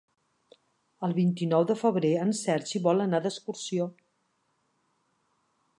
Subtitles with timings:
[1.07, 3.91] El vint-i-nou de febrer en Sergi vol anar d'excursió.